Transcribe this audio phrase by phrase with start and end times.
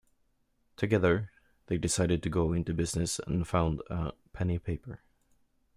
[0.77, 1.29] Together,
[1.67, 5.03] they decided to go into business and found a "penny paper".